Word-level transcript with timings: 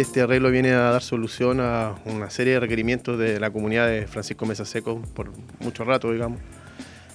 Este 0.00 0.20
arreglo 0.20 0.50
viene 0.50 0.72
a 0.72 0.90
dar 0.90 1.02
solución 1.02 1.58
a 1.58 1.94
una 2.04 2.28
serie 2.28 2.52
de 2.52 2.60
requerimientos 2.60 3.18
de 3.18 3.40
la 3.40 3.50
comunidad 3.50 3.88
de 3.88 4.06
Francisco 4.06 4.44
Mesa 4.44 4.66
Seco 4.66 5.00
por 5.14 5.32
mucho 5.58 5.84
rato, 5.84 6.12
digamos, 6.12 6.38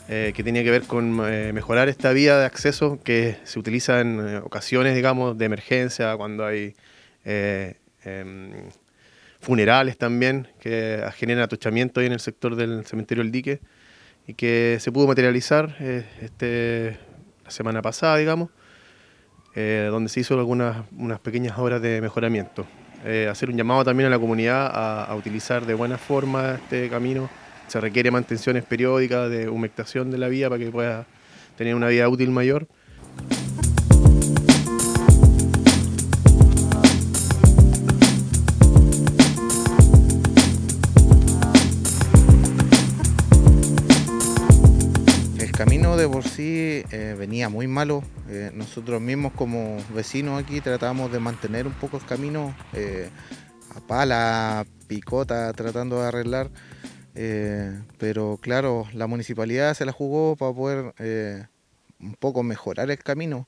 eh, 0.09 0.33
que 0.35 0.43
tenía 0.43 0.63
que 0.63 0.71
ver 0.71 0.81
con 0.83 1.21
eh, 1.27 1.51
mejorar 1.53 1.89
esta 1.89 2.11
vía 2.11 2.39
de 2.39 2.45
acceso 2.45 2.99
que 3.03 3.37
se 3.43 3.59
utiliza 3.59 4.01
en 4.01 4.19
eh, 4.19 4.37
ocasiones, 4.37 4.95
digamos, 4.95 5.37
de 5.37 5.45
emergencia, 5.45 6.17
cuando 6.17 6.43
hay 6.43 6.75
em, 7.23 8.51
funerales 9.39 9.99
también, 9.99 10.47
que 10.59 11.05
generan 11.17 11.43
atochamiento 11.43 11.99
ahí 11.99 12.07
en 12.07 12.13
el 12.13 12.19
sector 12.19 12.55
del 12.55 12.83
cementerio 12.87 13.21
El 13.21 13.31
Dique, 13.31 13.59
y 14.25 14.33
que 14.33 14.77
se 14.79 14.91
pudo 14.91 15.05
materializar 15.05 15.75
este, 16.19 16.97
la 17.43 17.51
semana 17.51 17.83
pasada, 17.83 18.17
digamos, 18.17 18.49
eh, 19.55 19.87
donde 19.91 20.09
se 20.09 20.21
hizo 20.21 20.37
algunas 20.37 20.85
unas 20.97 21.19
pequeñas 21.19 21.57
obras 21.57 21.81
de 21.81 22.01
mejoramiento. 22.01 22.65
Eh, 23.03 23.27
hacer 23.29 23.49
un 23.49 23.57
llamado 23.57 23.83
también 23.83 24.07
a 24.07 24.09
la 24.09 24.19
comunidad 24.19 24.71
a, 24.73 25.15
utilizar 25.15 25.65
de 25.65 25.73
buena 25.73 25.97
forma 25.97 26.55
este 26.55 26.89
camino. 26.89 27.29
Se 27.67 27.81
requiere 27.81 28.11
mantenciones 28.11 28.63
periódicas 28.63 29.29
de 29.29 29.49
humectación 29.49 30.11
de 30.11 30.17
la 30.17 30.27
vía 30.27 30.49
para 30.49 30.63
que 30.63 30.69
pueda 30.69 31.05
tener 31.57 31.75
una 31.75 31.87
vida 31.87 32.07
útil 32.07 32.29
mayor. 32.29 32.67
De 45.97 46.07
por 46.07 46.23
sí 46.23 46.83
eh, 46.91 47.15
venía 47.17 47.49
muy 47.49 47.67
malo. 47.67 48.03
Eh, 48.29 48.51
nosotros 48.53 49.01
mismos 49.01 49.33
como 49.33 49.77
vecinos 49.93 50.41
aquí 50.41 50.61
tratamos 50.61 51.11
de 51.11 51.19
mantener 51.19 51.67
un 51.67 51.73
poco 51.73 51.97
el 51.97 52.05
camino 52.05 52.55
eh, 52.73 53.09
a 53.75 53.79
pala, 53.81 54.65
picota, 54.87 55.51
tratando 55.53 56.01
de 56.01 56.07
arreglar. 56.07 56.49
pero 57.97 58.37
claro, 58.41 58.87
la 58.93 59.07
municipalidad 59.07 59.73
se 59.73 59.85
la 59.85 59.91
jugó 59.91 60.35
para 60.35 60.53
poder 60.53 60.93
un 61.99 62.15
poco 62.15 62.43
mejorar 62.43 62.89
el 62.89 62.99
camino. 62.99 63.47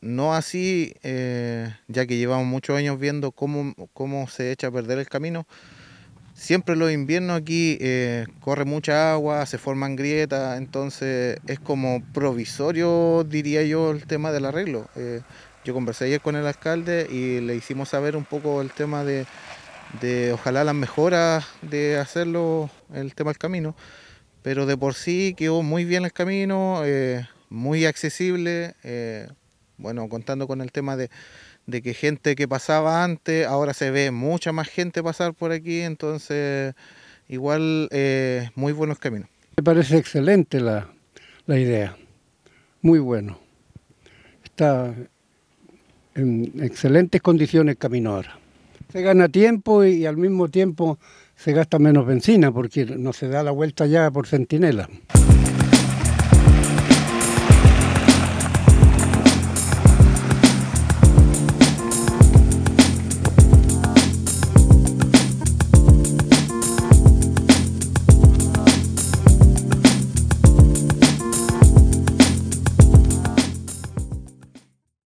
no 0.00 0.34
así, 0.34 0.94
ya 1.02 2.06
que 2.06 2.16
llevamos 2.16 2.46
muchos 2.46 2.76
años 2.76 2.98
viendo 2.98 3.32
cómo, 3.32 3.74
cómo 3.92 4.28
se 4.28 4.50
echa 4.50 4.68
a 4.68 4.72
perder 4.72 4.98
el 4.98 5.08
camino. 5.08 5.46
Siempre 6.34 6.74
los 6.74 6.90
inviernos 6.90 7.40
aquí 7.40 7.78
eh, 7.80 8.26
corre 8.40 8.64
mucha 8.64 9.12
agua, 9.12 9.46
se 9.46 9.56
forman 9.56 9.94
grietas, 9.94 10.58
entonces 10.58 11.38
es 11.46 11.60
como 11.60 12.02
provisorio, 12.12 13.22
diría 13.22 13.62
yo, 13.62 13.92
el 13.92 14.04
tema 14.04 14.32
del 14.32 14.44
arreglo. 14.44 14.88
Eh, 14.96 15.20
yo 15.64 15.72
conversé 15.74 16.06
ayer 16.06 16.20
con 16.20 16.34
el 16.34 16.44
alcalde 16.44 17.06
y 17.08 17.40
le 17.40 17.54
hicimos 17.54 17.90
saber 17.90 18.16
un 18.16 18.24
poco 18.24 18.60
el 18.60 18.72
tema 18.72 19.04
de, 19.04 19.26
ojalá 20.32 20.64
las 20.64 20.74
mejoras 20.74 21.46
de 21.62 21.98
hacerlo, 21.98 22.68
el 22.92 23.14
tema 23.14 23.30
del 23.30 23.38
camino, 23.38 23.76
pero 24.42 24.66
de 24.66 24.76
por 24.76 24.94
sí 24.94 25.34
quedó 25.36 25.62
muy 25.62 25.84
bien 25.84 26.04
el 26.04 26.12
camino, 26.12 26.82
eh, 26.84 27.28
muy 27.48 27.86
accesible, 27.86 28.74
bueno, 29.78 30.08
contando 30.08 30.46
con 30.46 30.60
el 30.60 30.72
tema 30.72 30.96
de 30.96 31.10
de 31.66 31.82
que 31.82 31.94
gente 31.94 32.34
que 32.36 32.46
pasaba 32.46 33.04
antes, 33.04 33.46
ahora 33.46 33.72
se 33.74 33.90
ve 33.90 34.10
mucha 34.10 34.52
más 34.52 34.68
gente 34.68 35.02
pasar 35.02 35.34
por 35.34 35.52
aquí, 35.52 35.80
entonces 35.80 36.74
igual 37.28 37.88
eh, 37.90 38.50
muy 38.54 38.72
buenos 38.72 38.98
caminos. 38.98 39.28
Me 39.56 39.62
parece 39.62 39.96
excelente 39.96 40.60
la, 40.60 40.88
idea, 41.46 41.96
muy 42.82 42.98
bueno. 42.98 43.38
Está 44.42 44.94
en 46.14 46.52
excelentes 46.60 47.22
condiciones 47.22 47.76
camino 47.76 48.14
ahora. 48.14 48.38
Se 48.92 49.02
gana 49.02 49.28
tiempo 49.28 49.84
y, 49.84 50.06
al 50.06 50.16
mismo 50.16 50.48
tiempo 50.48 50.98
se 51.36 51.52
gasta 51.52 51.78
menos 51.78 52.06
benzina 52.06 52.52
porque 52.52 52.84
no 52.84 53.12
se 53.12 53.28
da 53.28 53.42
la 53.42 53.50
vuelta 53.50 53.86
ya 53.86 54.10
por 54.10 54.26
centinela. 54.26 54.88